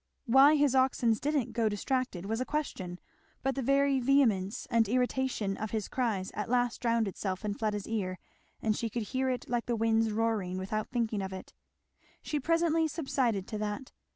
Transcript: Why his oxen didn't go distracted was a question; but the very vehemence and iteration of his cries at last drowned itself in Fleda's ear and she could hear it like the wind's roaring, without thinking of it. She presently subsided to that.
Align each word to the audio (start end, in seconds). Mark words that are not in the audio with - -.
Why 0.25 0.55
his 0.55 0.73
oxen 0.73 1.13
didn't 1.13 1.51
go 1.53 1.69
distracted 1.69 2.25
was 2.25 2.41
a 2.41 2.43
question; 2.43 2.99
but 3.43 3.53
the 3.53 3.61
very 3.61 3.99
vehemence 3.99 4.65
and 4.71 4.89
iteration 4.89 5.55
of 5.57 5.69
his 5.69 5.87
cries 5.87 6.31
at 6.33 6.49
last 6.49 6.81
drowned 6.81 7.07
itself 7.07 7.45
in 7.45 7.53
Fleda's 7.53 7.87
ear 7.87 8.17
and 8.63 8.75
she 8.75 8.89
could 8.89 9.03
hear 9.13 9.29
it 9.29 9.47
like 9.47 9.67
the 9.67 9.75
wind's 9.75 10.09
roaring, 10.09 10.57
without 10.57 10.89
thinking 10.89 11.21
of 11.21 11.31
it. 11.31 11.53
She 12.23 12.39
presently 12.39 12.87
subsided 12.87 13.45
to 13.49 13.59
that. 13.59 13.91